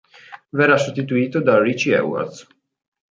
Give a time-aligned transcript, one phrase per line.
[0.49, 2.47] Verrà sostituito da Richie Edwards.